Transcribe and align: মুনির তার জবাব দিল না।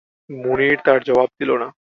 মুনির 0.33 0.77
তার 0.85 0.99
জবাব 1.03 1.29
দিল 1.39 1.51
না। 1.61 1.67